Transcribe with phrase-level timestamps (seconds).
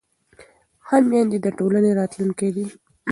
[0.85, 2.65] ښه میندې د ټولنې راتلونکی دي.